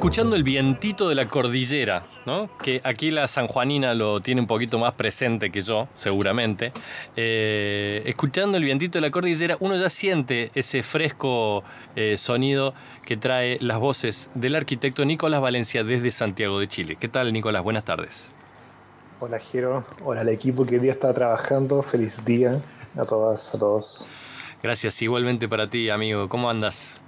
escuchando 0.00 0.34
el 0.34 0.42
vientito 0.42 1.10
de 1.10 1.14
la 1.14 1.28
cordillera, 1.28 2.06
¿no? 2.24 2.48
Que 2.62 2.80
aquí 2.84 3.10
la 3.10 3.28
sanjuanina 3.28 3.92
lo 3.92 4.22
tiene 4.22 4.40
un 4.40 4.46
poquito 4.46 4.78
más 4.78 4.94
presente 4.94 5.52
que 5.52 5.60
yo, 5.60 5.88
seguramente. 5.94 6.72
Eh, 7.16 8.02
escuchando 8.06 8.56
el 8.56 8.64
vientito 8.64 8.96
de 8.96 9.02
la 9.02 9.10
cordillera, 9.10 9.58
uno 9.60 9.76
ya 9.76 9.90
siente 9.90 10.52
ese 10.54 10.82
fresco 10.82 11.64
eh, 11.96 12.16
sonido 12.16 12.72
que 13.04 13.18
trae 13.18 13.58
las 13.60 13.78
voces 13.78 14.30
del 14.34 14.56
arquitecto 14.56 15.04
Nicolás 15.04 15.42
Valencia 15.42 15.84
desde 15.84 16.10
Santiago 16.10 16.58
de 16.58 16.66
Chile. 16.66 16.96
¿Qué 16.98 17.08
tal, 17.08 17.30
Nicolás? 17.34 17.62
Buenas 17.62 17.84
tardes. 17.84 18.32
Hola, 19.20 19.38
Jero. 19.38 19.84
Hola 20.02 20.22
al 20.22 20.30
equipo 20.30 20.64
que 20.64 20.76
hoy 20.76 20.80
día 20.80 20.92
está 20.92 21.12
trabajando. 21.12 21.82
Feliz 21.82 22.24
día 22.24 22.58
a 22.96 23.02
todas, 23.02 23.54
a 23.54 23.58
todos. 23.58 24.08
Gracias, 24.62 25.02
igualmente 25.02 25.46
para 25.46 25.68
ti, 25.68 25.90
amigo. 25.90 26.26
¿Cómo 26.30 26.48
andas? 26.48 27.02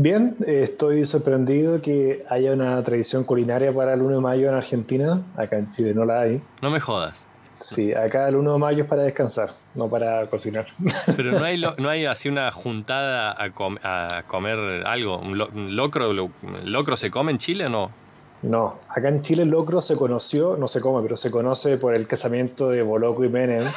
Bien, 0.00 0.36
estoy 0.46 1.04
sorprendido 1.06 1.82
que 1.82 2.24
haya 2.28 2.52
una 2.52 2.80
tradición 2.84 3.24
culinaria 3.24 3.72
para 3.72 3.94
el 3.94 4.02
1 4.02 4.14
de 4.14 4.20
mayo 4.20 4.48
en 4.48 4.54
Argentina. 4.54 5.24
Acá 5.36 5.58
en 5.58 5.70
Chile 5.70 5.92
no 5.92 6.04
la 6.04 6.20
hay. 6.20 6.40
No 6.62 6.70
me 6.70 6.78
jodas. 6.78 7.26
Sí, 7.58 7.92
acá 7.92 8.28
el 8.28 8.36
1 8.36 8.52
de 8.52 8.58
mayo 8.60 8.82
es 8.84 8.88
para 8.88 9.02
descansar, 9.02 9.50
no 9.74 9.88
para 9.88 10.24
cocinar. 10.30 10.68
Pero 11.16 11.32
no 11.32 11.44
hay, 11.44 11.60
no 11.78 11.88
hay 11.88 12.06
así 12.06 12.28
una 12.28 12.52
juntada 12.52 13.34
a, 13.36 13.50
comer 14.22 14.86
algo. 14.86 15.18
¿Un 15.18 15.36
locro, 15.74 16.12
locro 16.12 16.96
se 16.96 17.10
come 17.10 17.32
en 17.32 17.38
Chile 17.38 17.66
o 17.66 17.68
no? 17.68 17.90
No, 18.40 18.76
acá 18.88 19.08
en 19.08 19.20
Chile 19.20 19.42
el 19.42 19.50
locro 19.50 19.82
se 19.82 19.96
conoció, 19.96 20.56
no 20.56 20.68
se 20.68 20.80
come, 20.80 21.02
pero 21.02 21.16
se 21.16 21.28
conoce 21.30 21.76
por 21.76 21.96
el 21.96 22.06
casamiento 22.06 22.70
de 22.70 22.82
Boloco 22.82 23.24
y 23.24 23.28
Menem. 23.28 23.64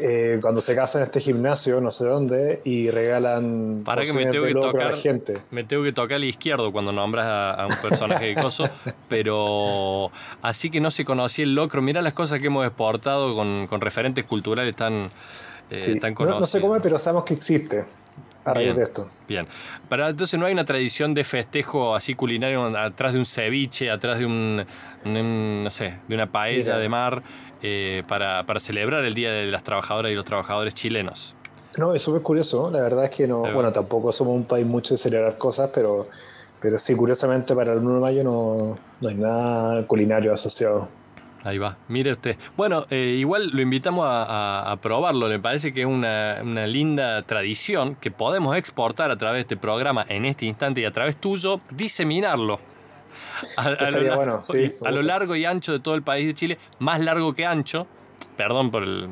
Eh, 0.00 0.40
cuando 0.42 0.60
se 0.60 0.74
casan 0.74 1.02
en 1.02 1.06
este 1.06 1.20
gimnasio, 1.20 1.80
no 1.80 1.92
sé 1.92 2.04
dónde, 2.04 2.60
y 2.64 2.90
regalan 2.90 3.82
Para 3.84 4.02
que 4.02 4.12
me 4.12 4.26
tengo 4.26 4.44
que 4.44 4.52
tocar, 4.52 4.88
a 4.88 4.90
la 4.90 4.96
gente. 4.96 5.34
Me 5.52 5.62
tengo 5.62 5.84
que 5.84 5.92
tocar 5.92 6.16
al 6.16 6.24
izquierdo 6.24 6.72
cuando 6.72 6.92
nombras 6.92 7.24
a, 7.26 7.66
un 7.66 7.88
personaje 7.88 8.26
de 8.26 8.34
coso, 8.34 8.68
pero 9.08 10.10
así 10.42 10.70
que 10.70 10.80
no 10.80 10.90
se 10.90 11.04
conocía 11.04 11.44
el 11.44 11.54
locro. 11.54 11.82
Mira 11.82 12.02
las 12.02 12.14
cosas 12.14 12.40
que 12.40 12.48
hemos 12.48 12.66
exportado 12.66 13.34
con, 13.36 13.68
referentes 13.80 14.24
culturales 14.24 14.74
tan, 14.74 15.08
eh, 15.70 16.00
conocidos. 16.14 16.40
no 16.40 16.46
se 16.46 16.60
come, 16.60 16.80
pero 16.80 16.98
sabemos 16.98 17.24
que 17.24 17.34
existe 17.34 17.84
a 18.46 18.54
raíz 18.54 18.66
bien, 18.68 18.76
de 18.76 18.82
esto. 18.84 19.08
Bien. 19.28 19.46
Pero 19.88 20.08
entonces 20.08 20.38
no 20.38 20.46
hay 20.46 20.52
una 20.52 20.64
tradición 20.64 21.12
de 21.14 21.24
festejo 21.24 21.94
así 21.94 22.14
culinario 22.14 22.64
atrás 22.78 23.12
de 23.12 23.18
un 23.18 23.26
ceviche, 23.26 23.90
atrás 23.90 24.18
de 24.18 24.26
un, 24.26 24.64
no 25.04 25.70
sé, 25.70 25.98
de 26.08 26.14
una 26.14 26.30
paella 26.30 26.78
de 26.78 26.88
mar 26.88 27.22
eh, 27.62 28.04
para, 28.06 28.44
celebrar 28.60 29.04
el 29.04 29.14
Día 29.14 29.32
de 29.32 29.46
las 29.46 29.64
Trabajadoras 29.64 30.12
y 30.12 30.14
los 30.14 30.24
Trabajadores 30.24 30.74
chilenos. 30.74 31.34
No, 31.76 31.92
es 31.92 32.02
súper 32.02 32.22
curioso. 32.22 32.70
La 32.70 32.80
verdad 32.80 33.04
es 33.04 33.10
que 33.10 33.26
no, 33.26 33.40
bueno, 33.52 33.72
tampoco 33.72 34.12
somos 34.12 34.34
un 34.34 34.44
país 34.44 34.64
mucho 34.64 34.94
de 34.94 34.98
celebrar 34.98 35.36
cosas, 35.36 35.70
pero, 35.74 36.06
pero 36.60 36.78
sí, 36.78 36.94
curiosamente 36.94 37.54
para 37.54 37.72
el 37.72 37.80
1 37.80 37.94
de 37.94 38.00
mayo 38.00 38.24
no, 38.24 38.78
no 39.00 39.08
hay 39.08 39.14
nada 39.16 39.86
culinario 39.86 40.32
asociado. 40.32 40.88
Ahí 41.46 41.58
va, 41.58 41.76
mire 41.86 42.10
usted. 42.10 42.36
Bueno, 42.56 42.86
eh, 42.90 43.14
igual 43.20 43.50
lo 43.52 43.62
invitamos 43.62 44.04
a, 44.08 44.76
probarlo, 44.82 45.28
me 45.28 45.38
parece 45.38 45.72
que 45.72 45.82
es 45.82 45.86
una, 45.86 46.42
linda 46.66 47.22
tradición 47.22 47.94
que 47.94 48.10
podemos 48.10 48.56
exportar 48.56 49.12
a 49.12 49.16
través 49.16 49.36
de 49.36 49.40
este 49.42 49.56
programa 49.56 50.04
en 50.08 50.24
este 50.24 50.44
instante 50.46 50.80
y 50.80 50.84
a 50.84 50.90
través 50.90 51.18
tuyo 51.18 51.60
diseminarlo. 51.70 52.58
A, 53.58 53.70
lo, 54.90 55.02
largo 55.02 55.36
y 55.36 55.44
ancho 55.44 55.70
de 55.70 55.78
todo 55.78 55.94
el 55.94 56.02
país 56.02 56.26
de 56.26 56.34
Chile, 56.34 56.58
más 56.80 57.00
largo 57.00 57.32
que 57.32 57.46
ancho, 57.46 57.86
perdón 58.36 58.72
por 58.72 58.82
el, 58.82 59.08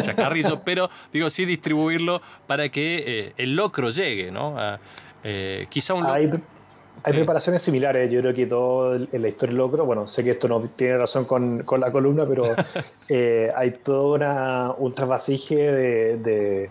chacarrizo, 0.00 0.62
pero 0.64 0.88
digo, 1.12 1.28
sí 1.28 1.44
distribuirlo 1.44 2.22
para 2.46 2.70
que 2.70 3.04
eh, 3.06 3.32
el 3.36 3.54
locro 3.54 3.90
llegue, 3.90 4.30
¿no? 4.30 4.56
Eh, 5.24 5.66
quizá 5.68 5.92
un 5.92 6.06
hay 7.02 7.12
preparaciones 7.12 7.62
similares, 7.62 8.10
yo 8.10 8.20
creo 8.20 8.34
que 8.34 8.46
todo 8.46 8.96
en 8.96 9.22
la 9.22 9.28
historia 9.28 9.52
del 9.52 9.58
locro, 9.58 9.84
bueno, 9.84 10.06
sé 10.06 10.24
que 10.24 10.30
esto 10.30 10.48
no 10.48 10.60
tiene 10.60 10.98
razón 10.98 11.24
con, 11.24 11.62
con 11.62 11.80
la 11.80 11.90
columna, 11.90 12.26
pero 12.26 12.44
eh, 13.08 13.50
hay 13.54 13.72
todo 13.82 14.14
una, 14.14 14.72
un 14.76 14.92
trasvasije 14.92 15.56
de, 15.56 16.70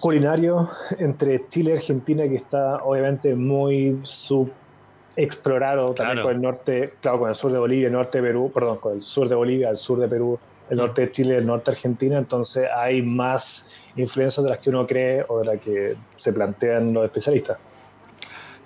culinario 0.00 0.68
entre 0.98 1.46
Chile 1.48 1.72
y 1.72 1.74
Argentina 1.74 2.26
que 2.26 2.36
está 2.36 2.76
obviamente 2.78 3.34
muy 3.34 4.00
subexplorado 4.02 5.92
también 5.94 6.22
con 6.22 6.34
el 6.34 6.40
norte, 6.40 6.90
claro, 7.00 7.18
con 7.18 7.28
el 7.28 7.34
sur 7.34 7.52
de 7.52 7.58
Bolivia, 7.58 7.88
el 7.88 7.92
norte 7.92 8.22
de 8.22 8.28
Perú, 8.28 8.50
perdón, 8.52 8.78
con 8.78 8.94
el 8.94 9.02
sur 9.02 9.28
de 9.28 9.34
Bolivia, 9.34 9.68
el 9.68 9.76
sur 9.76 9.98
de 9.98 10.08
Perú, 10.08 10.38
el 10.70 10.76
mm. 10.76 10.80
norte 10.80 11.02
de 11.02 11.10
Chile, 11.10 11.36
el 11.36 11.46
norte 11.46 11.70
de 11.70 11.76
Argentina, 11.76 12.16
entonces 12.16 12.68
hay 12.74 13.02
más 13.02 13.72
influencias 13.96 14.42
de 14.42 14.50
las 14.50 14.58
que 14.58 14.70
uno 14.70 14.86
cree 14.86 15.24
o 15.28 15.40
de 15.40 15.44
las 15.44 15.60
que 15.60 15.96
se 16.16 16.32
plantean 16.32 16.94
los 16.94 17.04
especialistas. 17.04 17.58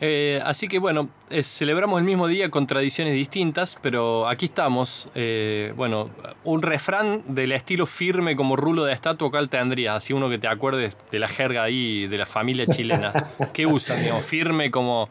Eh, 0.01 0.41
así 0.45 0.69
que 0.69 0.79
bueno, 0.79 1.09
celebramos 1.43 1.99
el 1.99 2.05
mismo 2.05 2.27
día 2.27 2.51
con 2.51 2.67
tradiciones 2.67 3.15
distintas, 3.15 3.79
pero 3.81 4.29
aquí 4.29 4.47
estamos. 4.47 5.09
Eh, 5.15 5.73
bueno, 5.77 6.11
un 6.45 6.63
refrán 6.63 7.23
del 7.29 7.53
estilo 7.53 7.87
firme 7.87 8.35
como 8.35 8.57
rulo 8.57 8.85
de 8.85 8.93
estatua, 8.93 9.31
¿cuál 9.31 9.49
tendrías? 9.49 9.97
Así 9.97 10.13
uno 10.13 10.29
que 10.29 10.39
te 10.39 10.49
acuerdes 10.49 10.97
de 11.11 11.19
la 11.19 11.29
jerga 11.29 11.63
ahí, 11.63 12.07
de 12.07 12.19
la 12.19 12.27
familia 12.27 12.67
chilena. 12.67 13.31
¿Qué 13.53 13.67
usan, 13.67 14.01
digamos? 14.01 14.25
Firme 14.25 14.71
como... 14.71 15.09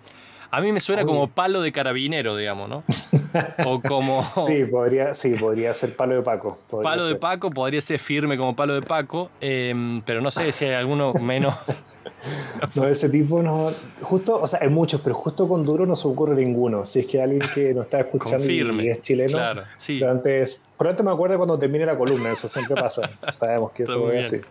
A 0.52 0.62
mí 0.62 0.72
me 0.72 0.80
suena 0.80 1.04
como 1.04 1.30
palo 1.30 1.62
de 1.62 1.72
carabinero, 1.72 2.36
digamos, 2.36 2.70
¿no? 2.70 2.84
O 3.66 3.82
como... 3.82 4.22
Sí, 4.48 4.66
podría, 4.66 5.16
sí, 5.16 5.34
podría 5.34 5.74
ser 5.74 5.96
palo 5.96 6.14
de 6.14 6.22
Paco. 6.22 6.60
Palo 6.84 7.08
de 7.08 7.16
Paco, 7.16 7.50
podría 7.50 7.82
ser 7.82 7.98
firme 7.98 8.38
como 8.38 8.56
palo 8.56 8.76
de 8.76 8.82
Paco, 8.82 9.32
em, 9.42 10.04
pero 10.04 10.22
no 10.22 10.30
sé 10.30 10.52
si 10.52 10.66
hay 10.66 10.76
alguno 10.76 11.14
menos... 11.14 11.56
No, 12.76 12.86
ese 12.86 13.10
tipo 13.10 13.42
no. 13.42 13.72
Justo, 14.02 14.40
o 14.42 14.48
sea, 14.48 14.60
hay 14.62 14.70
muchos, 14.70 15.02
pero 15.02 15.16
justo 15.16 15.48
con 15.48 15.66
Duro 15.66 15.86
no 15.86 15.96
se 15.96 16.08
ocurre 16.08 16.36
ninguno. 16.36 16.86
Si 16.86 17.00
es 17.00 17.08
que 17.08 17.22
alguien 17.22 17.42
que 17.54 17.74
nos 17.74 17.86
está 17.86 18.00
escuchando 18.00 18.50
y 18.50 18.90
es 18.90 19.00
chileno. 19.02 19.34
Claro, 19.34 19.64
sí. 19.78 19.98
Pero 20.00 20.12
antes, 20.12 20.66
probablemente 20.78 21.04
me 21.04 21.12
acuerdo 21.12 21.38
cuando 21.38 21.60
termine 21.60 21.86
la 21.86 21.98
columna, 21.98 22.32
eso 22.32 22.48
siempre 22.48 22.76
pasa. 22.76 23.10
Sabemos 23.32 23.72
que 23.72 23.84
eso 23.84 24.10
es 24.12 24.28
así. 24.28 24.42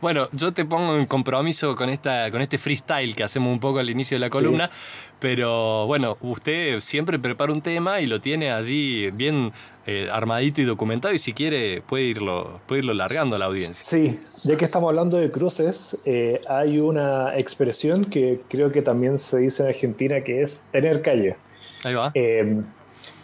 Bueno, 0.00 0.28
yo 0.32 0.52
te 0.52 0.64
pongo 0.64 0.96
en 0.96 1.06
compromiso 1.06 1.74
con, 1.74 1.88
esta, 1.88 2.30
con 2.30 2.42
este 2.42 2.58
freestyle 2.58 3.14
que 3.14 3.24
hacemos 3.24 3.52
un 3.52 3.60
poco 3.60 3.78
al 3.78 3.88
inicio 3.88 4.16
de 4.16 4.20
la 4.20 4.30
columna, 4.30 4.70
pero 5.18 5.86
bueno, 5.86 6.16
usted 6.20 6.80
siempre 6.80 7.18
prepara 7.18 7.52
un 7.52 7.62
tema 7.62 8.00
y 8.00 8.06
lo 8.06 8.20
tiene 8.20 8.52
allí 8.52 9.10
bien 9.12 9.52
eh, 9.86 10.08
armadito 10.12 10.60
y 10.60 10.64
documentado 10.64 11.12
y 11.12 11.18
si 11.18 11.32
quiere 11.32 11.82
puede 11.82 12.04
irlo, 12.04 12.60
puede 12.66 12.80
irlo 12.80 12.94
largando 12.94 13.36
a 13.36 13.38
la 13.38 13.46
audiencia. 13.46 13.84
Sí, 13.84 14.20
ya 14.44 14.56
que 14.56 14.64
estamos 14.64 14.88
hablando 14.88 15.16
de 15.16 15.30
cruces, 15.30 15.98
eh, 16.04 16.40
hay 16.48 16.78
una 16.78 17.36
expresión 17.36 18.04
que 18.04 18.40
creo 18.48 18.70
que 18.70 18.82
también 18.82 19.18
se 19.18 19.38
dice 19.38 19.64
en 19.64 19.70
Argentina 19.70 20.22
que 20.22 20.42
es 20.42 20.64
tener 20.70 21.02
calle. 21.02 21.36
Ahí 21.84 21.94
va. 21.94 22.12
Eh, 22.14 22.62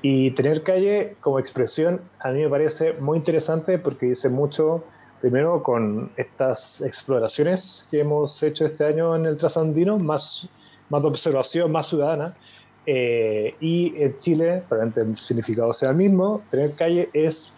y 0.02 0.30
tener 0.32 0.62
calle 0.62 1.16
como 1.20 1.38
expresión 1.38 2.00
a 2.20 2.30
mí 2.30 2.40
me 2.40 2.48
parece 2.48 2.94
muy 2.94 3.18
interesante 3.18 3.78
porque 3.78 4.06
dice 4.06 4.28
mucho, 4.28 4.84
primero 5.20 5.62
con 5.62 6.10
estas 6.16 6.80
exploraciones 6.82 7.86
que 7.90 8.00
hemos 8.00 8.42
hecho 8.42 8.66
este 8.66 8.84
año 8.84 9.16
en 9.16 9.26
el 9.26 9.36
trasandino, 9.36 9.98
más, 9.98 10.48
más 10.88 11.02
de 11.02 11.08
observación, 11.08 11.70
más 11.72 11.88
ciudadana, 11.88 12.34
eh, 12.90 13.54
y 13.60 14.02
en 14.02 14.18
Chile, 14.18 14.62
probablemente 14.66 15.02
el 15.02 15.14
significado 15.18 15.74
sea 15.74 15.90
el 15.90 15.96
mismo, 15.96 16.40
tener 16.50 16.72
calle 16.72 17.10
es, 17.12 17.54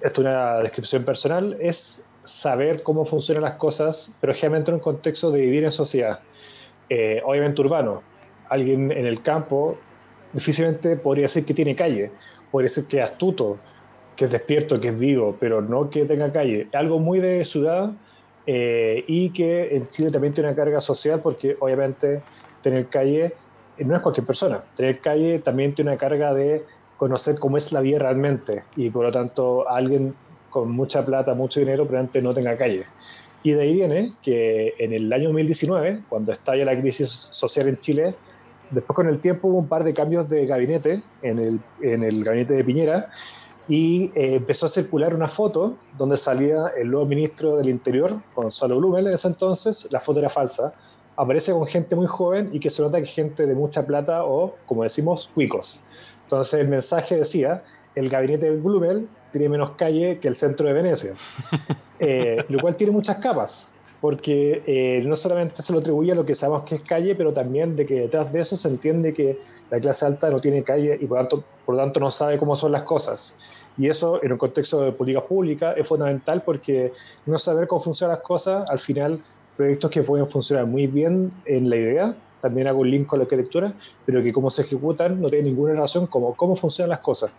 esto 0.00 0.22
es 0.22 0.26
una 0.26 0.60
descripción 0.60 1.04
personal, 1.04 1.58
es 1.60 2.06
saber 2.24 2.82
cómo 2.82 3.04
funcionan 3.04 3.44
las 3.44 3.56
cosas, 3.56 4.16
pero 4.22 4.32
generalmente 4.32 4.70
en 4.70 4.76
un 4.76 4.80
contexto 4.80 5.30
de 5.30 5.42
vivir 5.42 5.64
en 5.64 5.70
sociedad, 5.70 6.20
eh, 6.88 7.20
obviamente 7.26 7.60
urbano. 7.60 8.02
Alguien 8.48 8.90
en 8.90 9.04
el 9.04 9.20
campo 9.20 9.76
difícilmente 10.32 10.96
podría 10.96 11.24
decir 11.24 11.44
que 11.44 11.52
tiene 11.52 11.76
calle, 11.76 12.10
podría 12.50 12.70
decir 12.70 12.86
que 12.86 13.02
es 13.02 13.04
astuto, 13.04 13.58
que 14.16 14.24
es 14.24 14.30
despierto, 14.30 14.80
que 14.80 14.88
es 14.88 14.98
vivo, 14.98 15.36
pero 15.38 15.60
no 15.60 15.90
que 15.90 16.06
tenga 16.06 16.32
calle. 16.32 16.68
Algo 16.72 17.00
muy 17.00 17.20
de 17.20 17.44
ciudad 17.44 17.90
eh, 18.46 19.04
y 19.08 19.28
que 19.28 19.76
en 19.76 19.90
Chile 19.90 20.10
también 20.10 20.32
tiene 20.32 20.48
una 20.48 20.56
carga 20.56 20.80
social 20.80 21.20
porque 21.20 21.54
obviamente 21.60 22.22
tener 22.62 22.86
calle 22.86 23.34
no 23.84 23.96
es 23.96 24.02
cualquier 24.02 24.26
persona. 24.26 24.62
Tener 24.74 25.00
calle 25.00 25.38
también 25.38 25.74
tiene 25.74 25.90
una 25.90 25.98
carga 25.98 26.34
de 26.34 26.64
conocer 26.96 27.38
cómo 27.38 27.56
es 27.56 27.72
la 27.72 27.80
vida 27.80 27.98
realmente 27.98 28.64
y 28.76 28.90
por 28.90 29.04
lo 29.04 29.12
tanto 29.12 29.68
alguien 29.68 30.14
con 30.50 30.70
mucha 30.70 31.04
plata, 31.04 31.34
mucho 31.34 31.60
dinero, 31.60 31.84
probablemente 31.84 32.22
no 32.22 32.34
tenga 32.34 32.56
calle. 32.56 32.86
Y 33.42 33.52
de 33.52 33.62
ahí 33.62 33.74
viene 33.74 34.14
que 34.22 34.74
en 34.78 34.92
el 34.92 35.12
año 35.12 35.24
2019, 35.24 36.02
cuando 36.08 36.32
estalla 36.32 36.64
la 36.64 36.78
crisis 36.78 37.08
social 37.08 37.68
en 37.68 37.78
Chile, 37.78 38.14
después 38.70 38.94
con 38.94 39.08
el 39.08 39.20
tiempo 39.20 39.48
hubo 39.48 39.58
un 39.58 39.68
par 39.68 39.84
de 39.84 39.94
cambios 39.94 40.28
de 40.28 40.44
gabinete 40.46 41.02
en 41.22 41.38
el, 41.38 41.60
en 41.80 42.02
el 42.02 42.24
gabinete 42.24 42.54
de 42.54 42.64
Piñera 42.64 43.10
y 43.68 44.06
eh, 44.14 44.36
empezó 44.36 44.66
a 44.66 44.68
circular 44.68 45.14
una 45.14 45.28
foto 45.28 45.76
donde 45.96 46.16
salía 46.16 46.72
el 46.76 46.90
nuevo 46.90 47.06
ministro 47.06 47.58
del 47.58 47.68
Interior, 47.68 48.20
Gonzalo 48.34 48.78
Blumel 48.78 49.06
en 49.06 49.14
ese 49.14 49.28
entonces, 49.28 49.88
la 49.92 50.00
foto 50.00 50.18
era 50.20 50.30
falsa, 50.30 50.72
aparece 51.18 51.52
con 51.52 51.66
gente 51.66 51.96
muy 51.96 52.06
joven 52.06 52.48
y 52.52 52.60
que 52.60 52.70
se 52.70 52.80
nota 52.80 53.00
que 53.00 53.06
gente 53.06 53.46
de 53.46 53.54
mucha 53.54 53.84
plata 53.84 54.24
o, 54.24 54.54
como 54.66 54.84
decimos, 54.84 55.30
cuicos. 55.34 55.82
Entonces 56.22 56.60
el 56.60 56.68
mensaje 56.68 57.16
decía, 57.16 57.64
el 57.94 58.08
gabinete 58.08 58.50
de 58.50 58.56
Blumel 58.56 59.08
tiene 59.32 59.48
menos 59.48 59.72
calle 59.72 60.18
que 60.20 60.28
el 60.28 60.36
centro 60.36 60.68
de 60.68 60.74
Venecia, 60.74 61.12
eh, 61.98 62.44
lo 62.48 62.60
cual 62.60 62.76
tiene 62.76 62.92
muchas 62.92 63.18
capas. 63.18 63.72
porque 64.00 64.62
eh, 64.64 65.02
no 65.04 65.16
solamente 65.16 65.60
se 65.60 65.72
lo 65.72 65.80
atribuye 65.80 66.12
a 66.12 66.14
lo 66.14 66.24
que 66.24 66.36
sabemos 66.36 66.62
que 66.62 66.76
es 66.76 66.82
calle, 66.82 67.16
pero 67.16 67.32
también 67.32 67.74
de 67.74 67.84
que 67.84 68.02
detrás 68.02 68.32
de 68.32 68.40
eso 68.40 68.56
se 68.56 68.68
entiende 68.68 69.12
que 69.12 69.40
la 69.70 69.80
clase 69.80 70.06
alta 70.06 70.30
no 70.30 70.38
tiene 70.38 70.62
calle 70.62 70.96
y 71.00 71.06
por 71.06 71.18
tanto, 71.18 71.44
por 71.66 71.76
tanto 71.76 71.98
no 71.98 72.12
sabe 72.12 72.38
cómo 72.38 72.54
son 72.54 72.70
las 72.70 72.82
cosas. 72.82 73.34
Y 73.76 73.88
eso 73.88 74.22
en 74.22 74.32
un 74.32 74.38
contexto 74.38 74.82
de 74.82 74.92
política 74.92 75.24
pública 75.24 75.72
es 75.72 75.86
fundamental 75.86 76.42
porque 76.42 76.92
no 77.26 77.38
saber 77.38 77.66
cómo 77.66 77.80
funcionan 77.80 78.16
las 78.16 78.24
cosas, 78.24 78.70
al 78.70 78.78
final 78.78 79.20
proyectos 79.58 79.90
que 79.90 80.02
pueden 80.02 80.28
funcionar 80.28 80.66
muy 80.66 80.86
bien 80.86 81.32
en 81.44 81.68
la 81.68 81.76
idea, 81.76 82.16
también 82.40 82.68
hago 82.68 82.82
un 82.82 82.90
link 82.90 83.06
con 83.06 83.18
la 83.18 83.24
arquitectura, 83.24 83.74
pero 84.06 84.22
que 84.22 84.32
cómo 84.32 84.50
se 84.50 84.62
ejecutan 84.62 85.20
no 85.20 85.28
tiene 85.28 85.48
ninguna 85.50 85.72
relación 85.72 86.06
con 86.06 86.32
cómo 86.34 86.54
funcionan 86.54 86.90
las 86.90 87.00
cosas. 87.00 87.32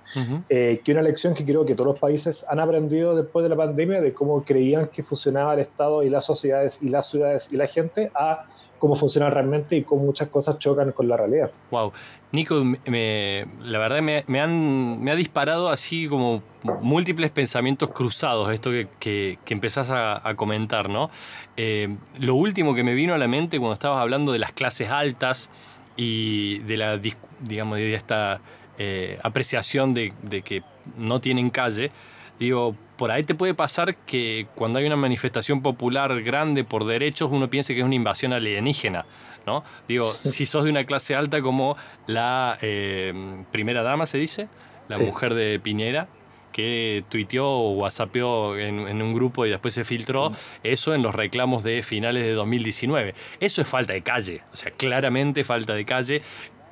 Eh, 0.50 0.82
que 0.84 0.92
una 0.92 1.02
lección 1.02 1.34
que 1.34 1.46
creo 1.46 1.66
que 1.66 1.74
todos 1.76 1.88
los 1.88 2.00
países 2.00 2.46
han 2.50 2.60
aprendido 2.60 3.16
después 3.16 3.44
de 3.44 3.50
la 3.50 3.56
pandemia, 3.56 4.02
de 4.02 4.14
cómo 4.14 4.44
creían 4.44 4.88
que 4.88 5.02
funcionaba 5.02 5.54
el 5.54 5.62
Estado 5.62 6.04
y 6.04 6.10
las 6.10 6.26
sociedades 6.26 6.84
y 6.84 6.90
las 6.90 7.10
ciudades 7.10 7.54
y 7.54 7.56
la 7.56 7.68
gente, 7.68 8.12
a 8.14 8.46
cómo 8.80 8.96
funciona 8.96 9.30
realmente 9.30 9.76
y 9.76 9.84
cómo 9.84 10.04
muchas 10.04 10.30
cosas 10.30 10.58
chocan 10.58 10.92
con 10.92 11.08
la 11.08 11.18
realidad. 11.18 11.52
Wow. 11.70 11.92
Nico, 12.32 12.64
la 12.86 13.80
verdad 13.80 14.02
me, 14.02 14.24
me, 14.28 14.40
han, 14.40 15.02
me 15.02 15.12
ha 15.12 15.16
disparado 15.16 15.70
así 15.70 16.08
como 16.08 16.44
múltiples 16.82 17.32
pensamientos 17.32 17.90
cruzados, 17.90 18.52
esto 18.52 18.70
que, 18.72 18.88
que, 19.00 19.40
que 19.46 19.54
empezás 19.54 19.90
a, 19.92 20.22
comentar, 20.36 20.90
¿no? 20.90 21.10
Eh, 21.58 21.98
lo 22.20 22.36
último 22.36 22.76
que 22.76 22.84
me 22.84 22.94
vino 22.94 23.14
a 23.14 23.18
la 23.18 23.28
mente 23.28 23.58
cuando 23.58 23.74
estabas 23.74 24.00
hablando 24.00 24.32
de 24.32 24.40
las 24.40 24.52
clases 24.52 24.90
altas 24.90 25.50
y 25.98 26.60
de 26.60 26.78
la, 26.78 27.00
digamos, 27.42 27.78
de 27.78 27.94
esta 27.94 28.42
eh, 28.78 29.20
apreciación 29.24 29.94
de 29.94 30.14
que 30.44 30.64
no 30.98 31.20
tienen 31.20 31.50
calle, 31.50 31.92
digo, 32.40 32.76
por 33.00 33.12
ahí 33.12 33.24
te 33.24 33.34
puede 33.34 33.54
pasar 33.54 33.96
que 33.96 34.48
cuando 34.56 34.78
hay 34.78 34.86
una 34.86 34.98
manifestación 34.98 35.62
popular 35.62 36.22
grande 36.22 36.66
por 36.66 36.86
derechos, 36.86 37.30
uno 37.32 37.50
piense 37.50 37.74
que 37.74 37.80
es 37.80 37.86
una 37.86 37.96
invasión 37.96 38.34
alienígena. 38.34 39.06
¿no? 39.46 39.64
Digo, 39.88 40.12
si 40.12 40.46
sos 40.46 40.66
de 40.66 40.70
una 40.70 40.84
clase 40.84 41.16
alta 41.16 41.42
como 41.42 41.78
la 42.08 42.58
eh, 42.62 43.14
primera 43.54 43.84
dama, 43.84 44.06
se 44.06 44.18
dice, 44.18 44.50
la 44.90 44.98
mujer 44.98 45.34
de 45.34 45.62
Piñera, 45.62 46.10
que 46.52 47.06
tuiteó 47.08 47.48
o 47.48 47.72
whatsappeó 47.76 48.58
en, 48.58 49.02
un 49.02 49.14
grupo 49.14 49.46
y 49.46 49.50
después 49.50 49.74
se 49.74 49.86
filtró, 49.86 50.34
eso 50.64 50.94
en 50.94 51.02
los 51.02 51.16
reclamos 51.16 51.64
de 51.64 51.82
finales 51.84 52.26
de 52.26 52.34
2019. 52.34 53.16
Eso 53.40 53.62
es 53.62 53.68
falta 53.68 53.94
de 53.94 54.02
calle, 54.02 54.42
o 54.52 54.58
sea, 54.58 54.72
claramente 54.72 55.46
falta 55.46 55.74
de 55.74 55.86
calle. 55.86 56.22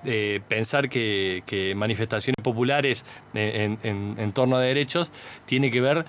Eh, 0.06 0.42
pensar 0.48 0.90
que, 0.90 1.74
manifestaciones 1.76 2.38
populares 2.44 3.04
en, 3.34 4.32
torno 4.34 4.56
a 4.56 4.62
derechos 4.62 5.12
tiene 5.46 5.72
que 5.72 5.82
ver 5.82 6.06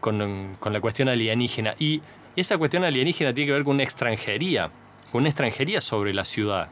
con, 0.00 0.56
la 0.64 0.80
cuestión 0.80 1.08
alienígena. 1.08 1.74
Y 1.78 2.02
esa 2.36 2.58
cuestión 2.58 2.84
alienígena 2.84 3.32
tiene 3.32 3.48
que 3.48 3.52
ver 3.52 3.64
con 3.64 3.76
una 3.76 3.84
extranjería, 3.84 4.70
con 5.12 5.20
una 5.20 5.28
extranjería 5.28 5.80
sobre 5.80 6.12
la 6.12 6.24
ciudad 6.24 6.68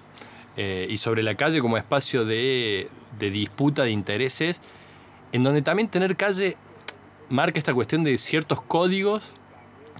eh, 0.57 0.87
y 0.91 0.97
sobre 0.97 1.23
la 1.23 1.37
calle 1.37 1.61
como 1.61 1.77
espacio 1.77 2.25
de, 2.25 2.89
disputa 3.19 3.85
de 3.85 3.91
intereses, 3.91 4.61
en 5.33 5.43
donde 5.45 5.63
también 5.63 5.89
tener 5.89 6.17
calle 6.17 6.57
marca 7.29 7.59
esta 7.59 7.75
cuestión 7.75 8.05
de 8.05 8.19
ciertos 8.19 8.63
códigos 8.63 9.35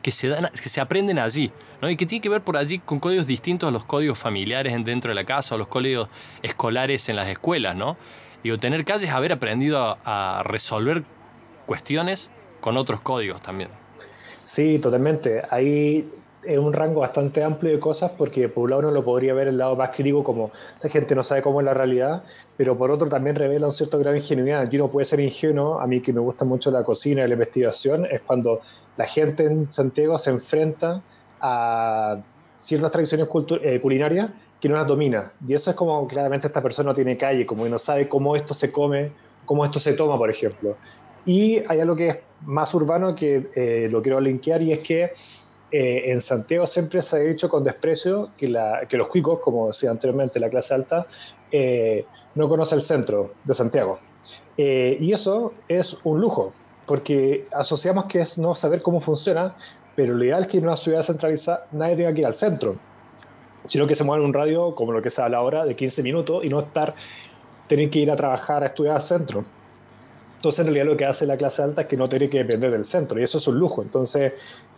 que 0.03 0.13
se, 0.13 0.29
dan, 0.29 0.51
que 0.51 0.69
se 0.69 0.81
aprenden 0.81 1.19
allí, 1.19 1.53
¿no? 1.81 1.91
y 1.91 1.97
que 1.97 2.07
tiene 2.07 2.23
que 2.23 2.29
ver 2.29 2.43
por 2.43 2.57
allí 2.57 2.79
con 2.79 3.01
códigos 3.01 3.27
distintos 3.27 3.69
a 3.69 3.73
los 3.73 3.85
códigos 3.85 4.19
familiares 4.19 4.73
dentro 4.85 5.11
de 5.11 5.15
la 5.15 5.25
casa 5.25 5.55
o 5.55 5.59
los 5.59 5.69
códigos 5.69 6.09
escolares 6.43 7.09
en 7.09 7.17
las 7.17 7.29
escuelas. 7.29 7.77
¿no? 7.77 7.97
Digo, 8.43 8.59
tener 8.59 8.85
calle 8.85 9.07
es 9.07 9.13
haber 9.13 9.33
aprendido 9.33 9.99
a, 10.05 10.43
resolver 10.45 11.05
cuestiones 11.67 12.31
con 12.61 12.77
otros 12.77 13.01
códigos 13.01 13.43
también. 13.43 13.71
Sí, 14.43 14.79
totalmente. 14.79 15.43
Ahí 15.51 16.09
es 16.45 16.59
un 16.59 16.73
rango 16.73 17.01
bastante 17.01 17.43
amplio 17.43 17.73
de 17.73 17.81
cosas 17.81 18.13
porque 18.17 18.49
por 18.49 18.65
un 18.65 18.71
lado 18.71 18.83
uno 18.83 18.91
lo 18.93 19.05
podría 19.05 19.35
ver 19.35 19.49
el 19.49 19.59
lado 19.59 19.77
más 19.77 19.91
crítico 19.91 20.23
como 20.23 20.51
la 20.83 20.89
gente 20.89 21.15
no 21.15 21.23
sabe 21.23 21.43
cómo 21.43 21.61
es 21.61 21.65
la 21.65 21.75
realidad, 21.75 22.23
pero 22.57 22.77
por 22.79 22.91
otro 22.91 23.09
también 23.09 23.37
revela 23.37 23.67
un 23.67 23.73
cierto 23.73 23.99
grado 23.99 24.13
de 24.13 24.21
ingenuidad. 24.21 24.71
Y 24.71 24.77
uno 24.77 24.89
puede 24.89 25.05
ser 25.05 25.21
ingenuo, 25.21 25.81
a 25.81 25.87
mí 25.87 26.01
que 26.01 26.13
me 26.13 26.21
gusta 26.21 26.45
mucho 26.45 26.71
la 26.71 26.85
cocina 26.85 27.25
y 27.25 27.29
la 27.29 27.35
investigación, 27.35 28.07
es 28.07 28.21
cuando 28.23 28.61
la 28.97 29.07
gente 29.07 29.45
en 29.45 29.71
Santiago 29.71 30.19
se 30.19 30.31
enfrenta 30.31 31.03
a 31.41 32.19
ciertas 32.57 32.91
tradiciones 32.91 33.29
eh, 33.63 33.81
culinarias 33.81 34.31
que 34.61 34.69
no 34.69 34.77
las 34.77 34.87
domina. 34.87 35.33
Y 35.47 35.55
eso 35.55 35.71
es 35.71 35.77
como 35.77 36.07
claramente 36.07 36.47
esta 36.47 36.63
persona 36.63 36.91
no 36.91 36.95
tiene 36.95 37.17
calle, 37.17 37.47
como 37.47 37.65
que 37.65 37.71
no 37.71 37.79
sabe 37.79 38.09
cómo 38.09 38.35
esto 38.35 38.55
se 38.55 38.73
come, 38.73 39.13
cómo 39.45 39.65
esto 39.65 39.79
se 39.79 39.93
toma, 39.93 40.19
por 40.19 40.31
ejemplo. 40.31 40.77
Y 41.25 41.59
hay 41.69 41.81
algo 41.81 41.95
que 41.95 42.09
es 42.09 42.19
más 42.43 42.75
urbano 42.75 43.15
que 43.15 43.51
eh, 43.55 43.89
lo 43.91 44.03
quiero 44.03 44.21
linkear 44.21 44.63
y 44.63 44.73
es 44.73 44.81
que 44.81 45.13
eh, 45.71 46.05
en 46.07 46.21
Santiago 46.21 46.67
siempre 46.67 47.03
se 47.03 47.17
ha 47.17 47.19
dicho 47.21 47.49
con 47.49 47.65
desprecio 47.65 48.31
que, 48.37 48.49
la, 48.49 48.87
que 48.89 48.97
los 48.97 49.09
cuicos, 49.09 49.41
como 49.41 49.69
decía 49.69 49.91
anteriormente 49.91 50.41
la 50.41 50.49
clase 50.49 50.75
alta, 50.75 51.07
no 52.35 52.49
conoce 52.49 52.75
el 52.75 52.83
centro 52.83 53.33
de 53.45 53.55
Santiago. 53.55 53.99
y 54.57 55.13
eso 55.13 55.55
es 55.67 55.97
un 56.05 56.21
lujo, 56.21 56.53
porque 56.87 57.47
asociamos 57.53 58.07
que 58.07 58.21
es 58.21 58.39
no 58.39 58.55
saber 58.55 58.83
cómo 58.83 59.01
funciona, 59.01 59.55
pero 59.95 60.15
lo 60.15 60.25
ideal 60.25 60.43
es 60.43 60.49
que 60.49 60.59
en 60.59 60.65
una 60.65 60.77
ciudad 60.77 61.03
centralizada 61.03 61.67
nadie 61.73 61.97
tenga 61.97 62.13
que 62.15 62.21
ir 62.21 62.27
al 62.27 62.35
centro, 62.35 62.77
sino 63.67 63.87
que 63.87 63.95
se 63.95 64.05
mueva 64.05 64.21
en 64.23 64.27
un 64.27 64.33
radio, 64.33 64.75
como 64.75 64.93
lo 64.93 65.03
que 65.03 65.11
se 65.11 65.21
habla 65.21 65.39
ahora, 65.39 65.65
de 65.65 65.75
15 65.75 66.03
minutos 66.03 66.45
y 66.45 66.49
no 66.49 66.61
estar, 66.61 66.95
tener 67.67 67.91
que 67.91 67.99
ir 67.99 68.11
a 68.11 68.17
trabajar, 68.17 68.63
a 68.63 68.67
estudiar 68.67 68.95
al 68.95 69.03
centro. 69.03 69.45
Entonces, 70.39 70.61
en 70.61 70.67
realidad, 70.67 70.87
lo 70.87 70.97
que 70.97 71.05
hace 71.05 71.27
la 71.27 71.37
clase 71.37 71.63
alta 71.63 71.83
es 71.83 71.89
que 71.89 71.97
no 71.97 72.09
tiene 72.09 72.31
que 72.31 72.39
depender 72.39 72.71
del 72.71 72.85
centro, 72.85 73.19
y 73.19 73.25
eso 73.25 73.39
es 73.39 73.49
un 73.49 73.59
lujo. 73.59 73.83
Entonces, 73.83 74.35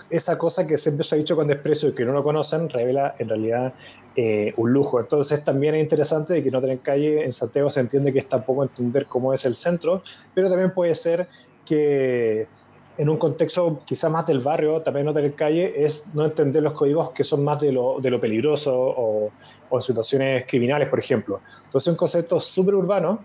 esa 0.09 0.39
cosa 0.39 0.67
que 0.67 0.79
siempre 0.79 1.05
se 1.05 1.15
ha 1.15 1.19
dicho 1.19 1.37
con 1.37 1.47
desprecio 1.47 1.91
y 1.91 1.93
que 1.93 2.03
no 2.07 2.12
lo 2.12 2.23
conocen, 2.23 2.71
revela 2.71 3.15
en 3.19 3.29
realidad 3.29 3.75
eh, 4.17 4.55
un 4.57 4.73
lujo. 4.73 4.99
Entonces, 4.99 5.45
también 5.45 5.75
es 5.75 5.83
interesante 5.83 6.33
de 6.33 6.43
que 6.43 6.51
no 6.51 6.62
tener 6.62 6.81
calle 6.81 7.25
en 7.25 7.33
Santiago 7.35 7.69
se 7.69 7.81
entiende 7.81 8.11
que 8.11 8.21
es 8.21 8.29
tampoco 8.29 8.62
entender 8.62 9.05
cómo 9.05 9.35
es 9.35 9.45
el 9.45 9.55
centro, 9.55 10.03
pero 10.35 10.49
también 10.49 10.73
puede 10.73 10.95
ser 10.95 11.29
que 11.67 12.49
en 12.97 13.09
un 13.11 13.19
contexto 13.19 13.83
quizá 13.85 14.09
más 14.09 14.27
del 14.27 14.41
barrio, 14.41 14.81
también 14.81 15.05
no 15.05 15.13
tener 15.13 15.35
calle, 15.35 15.85
es 15.85 16.06
no 16.15 16.25
entender 16.25 16.63
los 16.63 16.73
códigos 16.73 17.11
que 17.11 17.23
son 17.23 17.45
más 17.45 17.61
de 17.61 17.71
lo, 17.71 18.01
de 18.01 18.11
lo 18.11 18.19
peligroso 18.19 18.75
o, 18.75 19.31
o, 19.69 19.77
en 19.77 19.83
situaciones 19.83 20.45
criminales, 20.47 20.89
por 20.89 20.99
ejemplo. 20.99 21.41
Entonces, 21.65 21.89
un 21.89 21.97
concepto 21.97 22.41
súper 22.41 22.75
urbano 22.75 23.21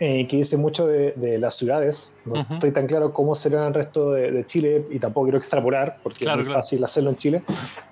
eh, 0.00 0.26
que 0.26 0.38
dice 0.38 0.56
mucho 0.56 0.86
de, 0.86 1.12
de 1.12 1.38
las 1.38 1.54
ciudades. 1.54 2.16
No 2.24 2.46
estoy 2.50 2.72
tan 2.72 2.86
claro 2.86 3.12
cómo 3.12 3.34
será 3.34 3.66
el 3.66 3.74
resto 3.74 4.12
de, 4.12 4.44
Chile 4.46 4.84
y 4.90 4.98
tampoco 4.98 5.26
quiero 5.26 5.38
extrapolar 5.38 5.98
porque 6.02 6.24
es 6.24 6.34
muy 6.34 6.44
fácil 6.44 6.82
hacerlo 6.84 7.10
en 7.10 7.16
Chile, 7.16 7.42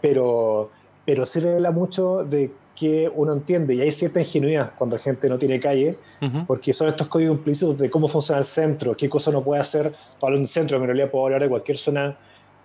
pero, 0.00 0.70
pero 1.04 1.24
sí 1.26 1.40
revela 1.40 1.70
mucho 1.70 2.24
de 2.24 2.50
que 2.74 3.12
uno 3.14 3.34
entiende, 3.34 3.74
y 3.74 3.82
hay 3.82 3.90
cierta 3.90 4.20
ingenuidad 4.20 4.72
cuando 4.78 4.96
la 4.96 5.02
gente 5.02 5.28
no 5.28 5.36
tiene 5.36 5.60
calle, 5.60 5.98
porque 6.46 6.72
son 6.72 6.88
estos 6.88 7.08
códigos 7.08 7.36
implícitos 7.36 7.76
de 7.76 7.90
cómo 7.90 8.08
funciona 8.08 8.38
el 8.38 8.46
centro, 8.46 8.96
qué 8.96 9.06
cosa 9.06 9.30
uno 9.30 9.42
puede 9.42 9.60
hacer. 9.60 9.92
Para 10.18 10.36
un 10.36 10.46
centro, 10.46 10.78
en 10.78 10.84
realidad 10.84 11.10
puedo 11.10 11.26
hablar 11.26 11.42
de 11.42 11.50
cualquier 11.50 11.76
zona 11.76 12.16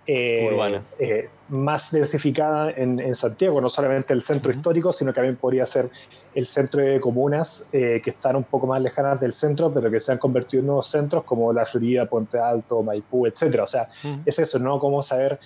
eh, 0.08 0.80
eh, 1.00 1.28
más 1.48 1.90
densificada 1.90 2.70
en, 2.70 3.14
Santiago, 3.14 3.60
no 3.60 3.68
solamente 3.68 4.12
el 4.12 4.20
centro 4.20 4.50
histórico, 4.52 4.92
sino 4.92 5.12
que 5.12 5.16
también 5.16 5.36
podría 5.36 5.66
ser 5.66 5.88
el 6.34 6.46
centro 6.46 6.80
de 6.80 7.00
comunas 7.00 7.68
eh, 7.72 8.00
que 8.02 8.10
están 8.10 8.36
un 8.36 8.44
poco 8.44 8.66
más 8.66 8.80
lejanas 8.80 9.20
del 9.20 9.32
centro, 9.32 9.72
pero 9.72 9.90
que 9.90 10.00
se 10.00 10.12
han 10.12 10.18
convertido 10.18 10.60
en 10.60 10.66
nuevos 10.66 10.86
centros 10.86 11.24
como 11.24 11.52
La 11.52 11.64
Florida, 11.64 12.06
Puente 12.06 12.38
Alto, 12.40 12.82
Maipú, 12.82 13.26
etcétera. 13.26 13.64
O 13.64 13.66
sea, 13.66 13.88
es 14.24 14.38
eso, 14.38 14.58
¿no? 14.58 14.78
Cómo 14.78 15.02
saber 15.02 15.38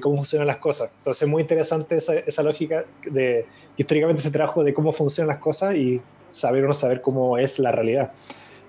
cómo 0.00 0.16
funcionan 0.16 0.46
las 0.46 0.58
cosas. 0.58 0.92
Entonces, 0.98 1.22
es 1.22 1.28
muy 1.28 1.42
interesante 1.42 1.96
esa, 1.96 2.14
esa 2.14 2.42
lógica 2.42 2.84
de 3.04 3.46
históricamente 3.76 4.20
ese 4.20 4.30
trabajo 4.30 4.62
de 4.64 4.72
cómo 4.74 4.92
funcionan 4.92 5.28
las 5.28 5.38
cosas 5.42 5.74
y 5.74 6.00
saber 6.28 6.64
o 6.64 6.68
no 6.68 6.74
saber 6.74 7.00
cómo 7.00 7.38
es 7.38 7.58
la 7.58 7.72
realidad. 7.72 8.12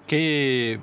¿Qué, 0.08 0.80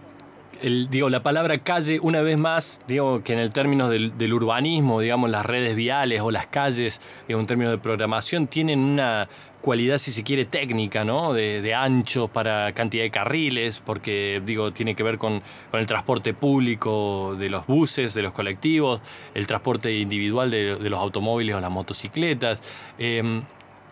digo, 0.63 1.11
la 1.11 1.23
palabra 1.23 1.59
calle, 1.59 1.99
una 2.01 2.23
vez 2.23 2.39
más, 2.39 2.81
digo 2.87 3.23
que 3.25 3.33
en 3.33 3.41
el 3.41 3.53
término 3.53 3.89
del, 3.89 4.33
urbanismo, 4.33 5.01
digamos, 5.01 5.29
las 5.31 5.45
redes 5.45 5.75
viales 5.75 6.21
o 6.21 6.31
las 6.31 6.47
calles, 6.47 7.01
en 7.29 7.47
términos 7.47 7.73
de 7.73 7.79
programación, 7.79 8.47
tienen 8.47 8.79
una 8.79 9.29
cualidad, 9.61 9.99
si 9.99 10.13
se 10.13 10.23
quiere, 10.23 10.45
técnica, 10.45 11.05
¿no? 11.05 11.33
De, 11.33 11.63
de 11.63 11.75
anchos 11.75 12.31
para 12.31 12.73
cantidad 12.73 13.03
de 13.03 13.11
carriles, 13.11 13.81
porque, 13.85 14.41
digo, 14.45 14.73
tiene 14.73 14.95
que 14.95 15.03
ver 15.03 15.19
con, 15.19 15.43
el 15.73 15.87
transporte 15.87 16.33
público 16.33 17.35
de 17.37 17.51
los 17.51 17.67
buses, 17.67 18.15
de 18.15 18.23
los 18.23 18.33
colectivos, 18.33 19.01
el 19.35 19.47
transporte 19.47 19.93
individual 19.99 20.51
de, 20.51 20.79
los 20.89 20.99
automóviles 20.99 21.57
o 21.57 21.61
las 21.61 21.71
motocicletas. 21.71 22.61
Em, 22.99 23.43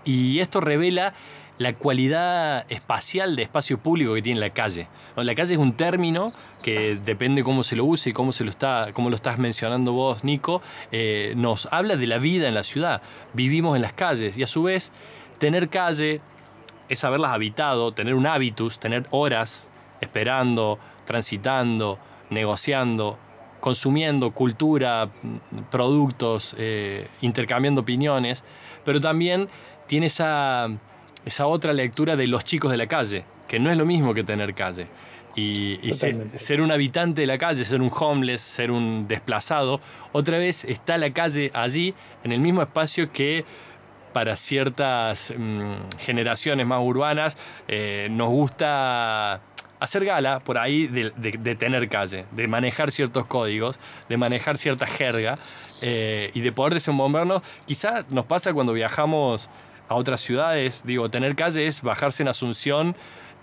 y 0.05 0.39
esto 0.39 0.61
revela 0.61 1.13
la 1.61 1.75
cualidad 1.75 2.65
espacial 2.71 3.37
de 3.37 3.43
espacio 3.43 3.77
público 3.77 4.15
que 4.15 4.23
tiene 4.23 4.41
la 4.41 4.49
calle. 4.49 4.89
La 5.15 5.35
calle 5.35 5.53
es 5.53 5.59
un 5.59 5.75
término 5.75 6.33
que 6.63 6.95
depende 7.05 7.43
cómo 7.43 7.65
se 7.65 7.77
lo 7.77 7.85
use 7.85 8.09
y 8.09 8.13
cómo, 8.15 8.33
se 8.33 8.45
lo, 8.45 8.51
está, 8.51 8.93
cómo 8.95 9.11
lo 9.11 9.17
estás 9.17 9.39
mencionando 9.39 9.93
vos, 9.93 10.25
Nico, 10.25 10.63
eh, 10.91 11.35
nos 11.37 11.69
habla 11.71 11.97
de 11.97 12.07
la 12.07 12.17
vida 12.17 12.49
en 12.49 12.55
la 12.55 12.63
ciudad. 12.63 13.03
Vivimos 13.35 13.77
en 13.77 13.83
las 13.83 13.93
calles 13.93 14.39
y 14.39 14.43
a 14.43 14.47
su 14.47 14.63
vez 14.63 14.91
tener 15.37 15.69
calle 15.69 16.23
es 16.89 17.05
haberlas 17.05 17.33
habitado, 17.33 17.93
tener 17.93 18.15
un 18.15 18.27
hábitus, 18.27 18.79
tener 18.79 19.05
horas 19.11 19.69
esperando, 20.01 20.79
transitando, 21.05 21.99
negociando, 22.31 23.19
consumiendo 23.61 24.31
cultura, 24.31 25.11
productos, 25.71 26.57
eh, 26.57 27.07
intercambiando 27.21 27.83
opiniones, 27.83 28.45
pero 28.83 28.99
también 28.99 29.51
tiene 29.87 30.07
esa, 30.07 30.71
esa 31.25 31.47
otra 31.47 31.73
lectura 31.73 32.17
de 32.17 32.27
los 32.27 32.45
chicos 32.45 32.71
de 32.71 32.77
la 32.77 32.87
calle, 32.87 33.25
que 33.49 33.59
no 33.59 33.71
es 33.71 33.77
lo 33.77 33.85
mismo 33.85 34.15
que 34.15 34.25
tener 34.25 34.55
calle. 34.55 34.87
Y, 35.37 35.93
ser, 35.93 36.61
un 36.61 36.73
habitante 36.73 37.21
de 37.21 37.27
la 37.27 37.39
calle, 37.39 37.65
ser 37.65 37.81
un 37.81 37.91
homeless, 37.95 38.41
ser 38.41 38.71
un 38.71 39.07
desplazado, 39.07 39.81
otra 40.13 40.39
vez 40.39 40.65
está 40.65 40.99
la 40.99 41.13
calle 41.13 41.51
allí, 41.55 41.95
en 42.25 42.33
el 42.33 42.41
mismo 42.41 42.63
espacio 42.63 43.13
que 43.13 43.45
para 44.13 44.37
ciertas 44.37 45.33
mm, 45.37 45.99
generaciones 45.99 46.67
más 46.67 46.81
urbanas 46.83 47.39
eh, 47.69 48.09
nos 48.11 48.29
gusta 48.29 49.41
hacer 49.81 50.05
gala 50.05 50.41
por 50.41 50.59
ahí 50.59 50.87
de, 50.87 51.11
tener 51.57 51.89
calle, 51.89 52.27
de 52.33 52.47
manejar 52.47 52.91
ciertos 52.91 53.27
códigos, 53.27 53.81
de 54.09 54.17
manejar 54.17 54.59
cierta 54.59 54.87
jerga 54.87 55.39
eh, 55.81 56.31
y 56.35 56.41
de 56.41 56.53
poder 56.53 56.75
desenvolvernos. 56.75 57.43
Quizá 57.67 58.05
nos 58.11 58.27
pasa 58.27 58.53
cuando 58.53 58.75
viajamos 58.75 59.49
a 59.91 59.97
otras 59.97 60.21
ciudades, 60.21 60.83
digo, 60.85 61.11
tener 61.11 61.35
calle 61.35 61.67
es 61.67 61.83
bajarse 61.83 62.23
en 62.23 62.29
Asunción 62.29 62.95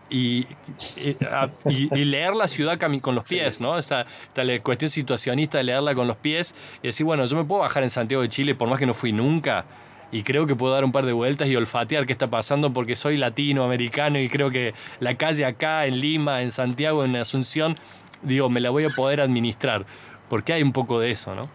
y, 0.10 0.48
y, 0.96 2.06
leer 2.06 2.34
la 2.36 2.48
ciudad 2.48 2.80
con 3.02 3.16
los 3.16 3.28
pies, 3.28 3.60
¿no? 3.60 3.78
Esta, 3.78 4.06
esta 4.34 4.64
cuestión 4.64 4.90
situacionista 4.90 5.58
de 5.58 5.66
leerla 5.66 5.94
con 5.94 6.08
los 6.08 6.16
pies 6.16 6.56
y 6.82 6.88
decir, 6.88 7.06
bueno, 7.06 7.26
yo 7.26 7.36
me 7.36 7.44
puedo 7.44 7.64
bajar 7.64 7.84
en 7.84 7.90
Santiago 7.90 8.22
de 8.22 8.30
Chile 8.30 8.56
por 8.56 8.70
más 8.70 8.80
que 8.80 8.86
no 8.86 8.94
fui 8.94 9.12
nunca 9.12 9.66
y 10.10 10.24
creo 10.24 10.48
que 10.48 10.56
puedo 10.56 10.74
dar 10.74 10.86
un 10.86 10.94
par 10.94 11.06
de 11.06 11.12
vueltas 11.12 11.50
y 11.50 11.56
olfatear 11.58 12.06
qué 12.06 12.14
está 12.14 12.30
pasando 12.30 12.72
porque 12.72 12.96
soy 12.96 13.18
latinoamericano 13.18 14.18
y 14.18 14.30
creo 14.30 14.50
que 14.50 14.74
la 15.02 15.18
calle 15.18 15.44
acá 15.44 15.86
en 15.86 16.00
Lima, 16.00 16.42
en 16.44 16.52
Santiago, 16.52 17.04
en 17.04 17.14
Asunción, 17.18 17.78
digo, 18.22 18.50
me 18.50 18.62
la 18.62 18.70
voy 18.70 18.86
a 18.86 18.90
poder 18.90 19.20
administrar, 19.20 19.86
porque 20.30 20.54
hay 20.54 20.64
un 20.64 20.72
poco 20.72 21.02
de 21.02 21.12
eso, 21.12 21.36
¿no? 21.36 21.50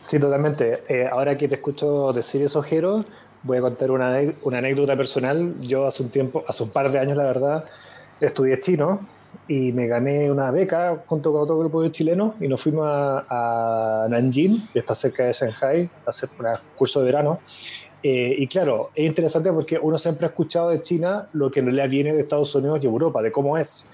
Sí, 0.00 0.20
totalmente. 0.20 0.82
Eh, 0.88 1.08
ahora 1.10 1.38
que 1.38 1.48
te 1.48 1.54
escucho 1.54 2.12
decir 2.12 2.42
eso, 2.42 2.62
Jero, 2.62 3.06
voy 3.42 3.58
a 3.58 3.60
contar 3.60 3.90
una, 3.90 4.18
una 4.42 4.58
anécdota 4.58 4.96
personal. 4.96 5.54
Yo 5.60 5.86
hace 5.86 6.02
un 6.02 6.10
tiempo, 6.10 6.44
hace 6.46 6.62
un 6.62 6.70
par 6.70 6.90
de 6.90 6.98
años, 6.98 7.16
la 7.16 7.24
verdad, 7.24 7.64
estudié 8.20 8.58
chino 8.58 9.00
y 9.48 9.72
me 9.72 9.86
gané 9.86 10.30
una 10.30 10.50
beca 10.50 11.02
junto 11.06 11.32
con 11.32 11.42
otro 11.42 11.58
grupo 11.58 11.82
de 11.82 11.90
chilenos 11.90 12.34
y 12.40 12.48
nos 12.48 12.60
fuimos 12.60 12.86
a, 12.86 14.06
Nanjing, 14.08 14.68
que 14.72 14.80
está 14.80 14.94
cerca 14.94 15.24
de 15.24 15.32
Shanghai, 15.32 15.90
a 16.06 16.10
hacer 16.10 16.28
un 16.38 16.46
curso 16.76 17.00
de 17.00 17.06
verano. 17.06 17.40
Eh, 18.02 18.34
y 18.38 18.46
claro, 18.46 18.90
es 18.94 19.06
interesante 19.06 19.52
porque 19.52 19.78
uno 19.80 19.98
siempre 19.98 20.26
ha 20.26 20.30
escuchado 20.30 20.70
de 20.70 20.82
China 20.82 21.28
lo 21.32 21.50
que 21.50 21.60
en 21.60 21.66
realidad 21.66 21.88
viene 21.88 22.12
de 22.14 22.20
Estados 22.20 22.54
Unidos 22.54 22.80
y 22.82 22.86
Europa, 22.86 23.22
de 23.22 23.32
cómo 23.32 23.58
es. 23.58 23.90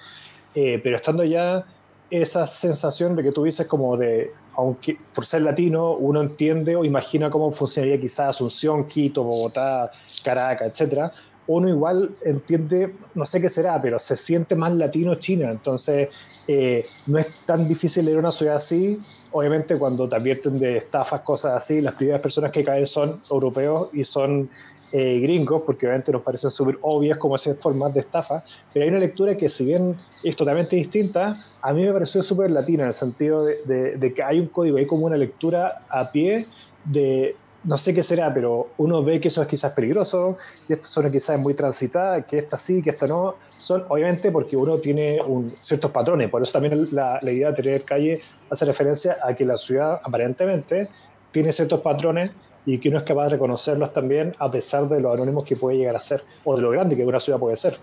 Eh, 0.55 0.81
pero 0.83 0.97
estando 0.97 1.25
ya, 1.25 1.65
esa 2.11 2.47
sensación 2.47 3.17
de 3.17 3.23
que 3.23 3.33
tú 3.33 3.45
dices 3.45 3.67
como 3.67 3.97
de, 3.97 4.33
aunque 4.55 4.99
por 5.15 5.25
ser 5.25 5.43
latino, 5.43 5.93
uno 5.95 6.21
entiende 6.23 6.77
o 6.77 6.85
imagina 6.85 7.31
cómo 7.31 7.51
funcionaría 7.53 8.01
quizás 8.01 8.29
Asunción, 8.29 8.87
Quito, 8.87 9.25
Bogotá, 9.25 9.91
Caracas, 10.23 10.69
etcétera 10.69 11.13
uno 11.49 11.69
igual 11.69 12.17
entiende, 12.25 12.95
no 13.15 13.25
sé 13.25 13.41
qué 13.41 13.49
será, 13.49 13.81
pero 13.81 13.99
se 13.99 14.17
siente 14.17 14.57
más 14.57 14.75
latino 14.75 15.15
China. 15.17 15.51
Entonces, 15.51 16.09
eh, 16.49 16.85
no 17.07 17.19
es 17.19 17.45
tan 17.45 17.69
difícil 17.69 18.05
leer 18.05 18.19
una 18.19 18.33
ciudad 18.33 18.57
así. 18.57 19.01
Obviamente, 19.31 19.79
cuando 19.79 20.09
te 20.09 20.17
advierten 20.17 20.59
de 20.59 20.79
estafas, 20.79 21.21
cosas 21.21 21.53
así, 21.53 21.81
las 21.81 21.95
primeras 21.95 22.21
personas 22.21 22.51
que 22.51 22.65
caen 22.65 22.87
son 22.87 23.21
europeos 23.31 23.91
y 23.93 24.03
son 24.03 24.51
eh, 24.99 25.21
gringos, 25.21 25.61
porque 25.67 25.85
obviamente 25.85 26.11
nos 26.11 26.23
parecen 26.23 26.50
súper 26.50 26.79
obvias 26.81 27.19
como 27.19 27.35
ese 27.35 27.55
formato 27.57 27.93
de 27.93 28.00
estafa. 28.00 28.43
Pero 28.73 28.83
hay 28.83 28.88
una 28.88 28.99
lectura 28.99 29.37
que, 29.37 29.47
si 29.50 29.67
bien 29.67 29.95
es 30.25 30.35
totalmente 30.35 30.75
distinta, 30.75 31.45
a 31.61 31.75
mí 31.75 31.85
me 31.85 31.93
pareció 31.93 32.23
súper 32.23 32.50
latina, 32.50 32.85
en 32.85 32.88
el 32.88 32.95
sentido 32.95 33.45
de, 33.45 34.12
que 34.17 34.23
hay 34.23 34.41
un 34.41 34.47
código, 34.47 34.79
hay 34.79 34.87
como 34.87 35.05
una 35.05 35.19
lectura 35.19 35.85
a 35.91 36.11
pie 36.11 36.47
de 36.83 37.37
no 37.65 37.76
sé 37.76 37.93
qué 37.93 38.03
será, 38.03 38.33
pero 38.33 38.69
uno 38.79 39.05
ve 39.05 39.21
que 39.21 39.29
eso 39.29 39.43
es 39.43 39.49
quizás 39.49 39.75
peligroso, 39.75 40.35
y 40.67 40.73
esta 40.73 40.87
zona 40.87 41.11
quizás 41.11 41.37
es 41.37 41.43
muy 41.43 41.53
transitada, 41.53 42.23
que 42.23 42.38
esta 42.38 42.57
sí, 42.57 42.81
que 42.81 42.88
esta 42.88 43.07
no. 43.07 43.35
Son 43.61 43.85
obviamente 43.91 44.31
porque 44.31 44.57
uno 44.57 44.79
tiene 44.79 45.21
un, 45.21 45.57
ciertos 45.61 45.91
patrones, 45.91 46.31
por 46.31 46.41
eso 46.41 46.53
también 46.53 46.88
la, 46.95 47.19
la, 47.21 47.33
idea 47.33 47.50
de 47.50 47.62
tener 47.62 47.85
calle 47.85 48.23
hace 48.50 48.65
referencia 48.65 49.17
a 49.23 49.35
que 49.35 49.45
la 49.45 49.59
ciudad 49.59 50.00
aparentemente 50.03 50.88
tiene 51.33 51.53
ciertos 51.53 51.81
patrones 51.81 52.31
y 52.67 52.79
que 52.79 52.89
uno 52.89 52.99
es 52.99 53.05
capaz 53.05 53.25
de 53.25 53.31
reconocerlos 53.31 53.93
también 53.93 54.35
a 54.39 54.51
pesar 54.51 54.89
de 54.89 55.01
los 55.01 55.15
anónimos 55.15 55.45
que 55.45 55.57
puede 55.57 55.79
llegar 55.79 55.97
a 55.97 56.01
ser 56.01 56.23
o 56.45 56.57
de 56.57 56.63
lo 56.63 56.71
grande 56.71 56.97
que 56.97 57.05
una 57.05 57.21
ciudad 57.21 57.39
puede 57.39 57.57
ser. 57.57 57.77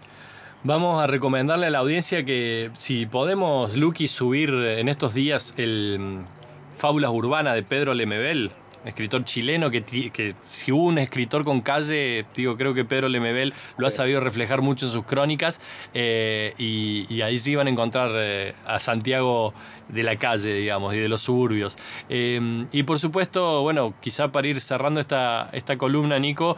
Vamos 0.65 1.01
a 1.01 1.07
recomendarle 1.07 1.67
a 1.67 1.69
la 1.69 1.79
audiencia 1.79 2.23
que 2.23 2.71
si 2.77 3.05
podemos, 3.05 3.75
Lucky, 3.75 4.07
subir 4.07 4.49
en 4.49 4.87
estos 4.87 5.13
días 5.13 5.53
el 5.57 5.97
mm, 5.99 6.77
Fábulas 6.77 7.11
Urbanas 7.11 7.55
de 7.55 7.63
Pedro 7.63 7.93
Lemebel, 7.93 8.51
escritor 8.85 9.23
chileno, 9.25 9.71
que, 9.71 9.83
que, 9.83 10.35
si 10.43 10.71
hubo 10.71 10.85
un 10.85 10.97
escritor 10.97 11.43
con 11.43 11.61
calle, 11.61 12.25
digo, 12.35 12.57
creo 12.57 12.73
que 12.73 12.85
Pedro 12.85 13.09
Lemebel 13.09 13.53
lo 13.77 13.87
ha 13.87 13.91
sabido 13.91 14.19
reflejar 14.19 14.61
mucho 14.61 14.85
en 14.85 14.91
sus 14.91 15.05
crónicas, 15.05 15.61
eh, 15.93 16.53
y, 16.57 17.21
ahí 17.21 17.39
sí 17.39 17.55
van 17.55 17.67
a 17.67 17.69
encontrar 17.69 18.11
eh, 18.15 18.53
a 18.65 18.79
Santiago 18.79 19.53
de 19.87 20.03
la 20.03 20.17
calle, 20.17 20.53
digamos, 20.53 20.93
y 20.93 20.97
de 20.97 21.07
los 21.07 21.21
suburbios. 21.21 21.77
Eh, 22.09 22.65
y 22.71 22.83
por 22.83 22.99
supuesto, 22.99 23.61
bueno, 23.61 23.93
quizá 24.01 24.29
para 24.31 24.47
ir 24.47 24.59
cerrando 24.59 24.99
esta, 24.99 25.49
esta 25.53 25.77
columna, 25.77 26.19
Nico, 26.19 26.57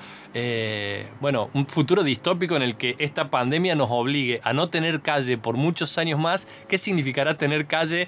bueno, 1.19 1.49
un 1.53 1.67
futuro 1.67 2.03
distópico 2.03 2.55
en 2.55 2.63
el 2.63 2.75
que 2.75 2.95
esta 2.99 3.29
pandemia 3.29 3.75
nos 3.75 3.89
obligue 3.91 4.41
a 4.43 4.53
no 4.53 4.67
tener 4.67 5.01
calle 5.01 5.37
por 5.37 5.55
muchos 5.55 5.97
años 5.97 6.19
más, 6.19 6.47
¿qué 6.67 6.77
significará 6.77 7.37
tener 7.37 7.67
calle? 7.67 8.07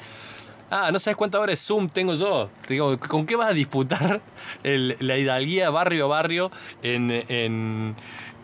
Ah, 0.69 0.91
no 0.91 0.99
sabes 0.99 1.15
cuántas 1.15 1.39
horas 1.39 1.59
Zoom 1.59 1.87
tengo 1.87 2.13
yo. 2.13 2.49
Te 2.65 2.73
digo, 2.73 2.99
¿con 2.99 3.25
qué 3.25 3.37
vas 3.37 3.49
a 3.49 3.53
disputar 3.53 4.19
la 4.63 5.17
hidalguía 5.17 5.69
barrio 5.69 6.05
a 6.05 6.07
barrio 6.07 6.51
en, 6.83 7.95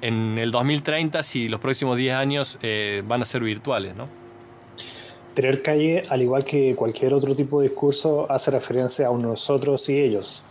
el 0.02 0.52
2030 0.52 1.22
si 1.24 1.50
los 1.50 1.60
próximos 1.60 1.98
10 1.98 2.14
años 2.14 2.60
eh, 2.62 3.04
van 3.06 3.22
a 3.22 3.26
ser 3.26 3.42
virtuales, 3.44 3.96
¿no? 3.96 4.08
Tener 5.34 5.62
calle, 5.64 6.04
al 6.10 6.22
igual 6.22 6.46
que 6.46 6.76
cualquier 6.76 7.14
otro 7.14 7.36
tipo 7.36 7.60
de 7.60 7.70
discurso, 7.70 8.28
hace 8.30 8.52
referencia 8.52 9.08
a 9.08 9.12
nosotros 9.14 9.90
y 9.90 10.00
ellos. 10.00 10.46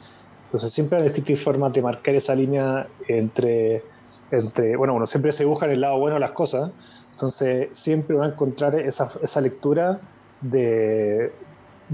Entonces 0.47 0.73
siempre 0.73 0.99
hay 0.99 1.05
distintas 1.05 1.41
formas 1.41 1.73
de 1.73 1.81
marcar 1.81 2.15
esa 2.15 2.35
línea 2.35 2.87
entre, 3.09 3.83
entre, 4.31 4.77
bueno, 4.77 4.95
uno 4.95 5.07
siempre 5.07 5.33
se 5.33 5.47
busca 5.47 5.67
en 5.67 5.73
el 5.73 5.81
lado 5.81 5.99
bueno 5.99 6.15
de 6.15 6.21
las 6.21 6.33
cosas, 6.33 6.71
entonces 7.13 7.69
siempre 7.73 8.17
va 8.17 8.27
a 8.27 8.29
encontrar 8.29 8.75
esa, 8.75 9.11
esa 9.23 9.41
lectura 9.41 10.01
de, 10.41 11.31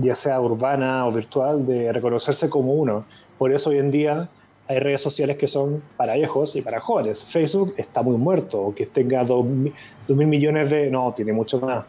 ya 0.00 0.14
sea 0.14 0.40
urbana 0.40 1.06
o 1.06 1.12
virtual, 1.12 1.66
de 1.66 1.92
reconocerse 1.92 2.48
como 2.48 2.74
uno. 2.74 3.04
Por 3.36 3.52
eso 3.52 3.70
hoy 3.70 3.78
en 3.78 3.90
día 3.90 4.28
hay 4.68 4.78
redes 4.78 5.02
sociales 5.02 5.36
que 5.36 5.48
son 5.48 5.82
para 5.96 6.14
viejos 6.14 6.54
y 6.56 6.62
para 6.62 6.80
jóvenes. 6.80 7.24
Facebook 7.24 7.74
está 7.76 8.02
muy 8.02 8.16
muerto, 8.16 8.72
que 8.76 8.86
tenga 8.86 9.24
2 9.24 9.44
mil 9.44 10.26
millones 10.26 10.70
de, 10.70 10.90
no, 10.90 11.12
tiene 11.14 11.32
mucho 11.32 11.60
más, 11.60 11.84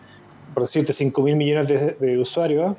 por 0.53 0.63
decirte 0.63 0.93
5 0.93 1.21
mil 1.21 1.35
millones 1.35 1.67
de, 1.67 2.17
usuarios, 2.17 2.75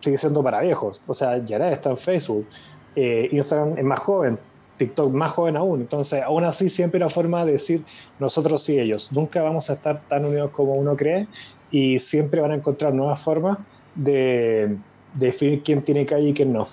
sigue 0.00 0.18
siendo 0.18 0.42
para 0.42 0.60
viejos. 0.60 1.02
O 1.06 1.14
sea, 1.14 1.38
ya 1.38 1.56
está 1.70 1.90
en 1.90 1.96
Facebook. 1.96 2.46
Eh, 2.94 3.28
Instagram 3.32 3.78
es 3.78 3.84
más 3.84 4.00
joven, 4.00 4.38
TikTok 4.76 5.12
más 5.12 5.32
joven 5.32 5.56
aún. 5.56 5.80
Entonces, 5.80 6.22
aún 6.22 6.44
así, 6.44 6.68
siempre 6.68 6.98
una 6.98 7.08
forma 7.08 7.44
de 7.44 7.52
decir 7.52 7.82
nosotros 8.18 8.68
y 8.68 8.78
ellos. 8.78 9.12
Nunca 9.12 9.42
vamos 9.42 9.70
a 9.70 9.74
estar 9.74 10.02
tan 10.08 10.24
unidos 10.26 10.50
como 10.50 10.74
uno 10.74 10.94
cree 10.94 11.26
y 11.70 11.98
siempre 11.98 12.40
van 12.40 12.52
a 12.52 12.54
encontrar 12.54 12.94
nuevas 12.94 13.20
formas 13.20 13.58
de, 13.98 14.76
definir 15.14 15.62
quién 15.62 15.82
tiene 15.82 16.06
calle 16.06 16.30
y 16.30 16.34
quién 16.34 16.52
no. 16.52 16.68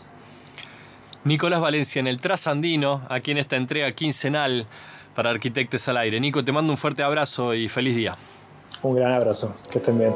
Nicolás 1.24 1.60
Valencia 1.60 2.00
en 2.00 2.08
el 2.08 2.22
Trasandino, 2.22 3.02
aquí 3.10 3.32
en 3.32 3.40
esta 3.40 3.56
entrega 3.56 3.92
quincenal 3.92 4.68
para 5.16 5.32
Arquitectes 5.32 5.88
al 5.90 5.98
Aire. 5.98 6.20
Nico, 6.20 6.44
te 6.46 6.52
mando 6.52 6.72
un 6.72 6.78
fuerte 6.78 7.02
abrazo 7.02 7.54
y 7.54 7.68
feliz 7.68 7.96
día. 7.96 8.16
Un 8.84 8.96
gran 8.96 9.14
abrazo, 9.14 9.56
que 9.72 9.80
estén 9.80 9.98
bien. 9.98 10.14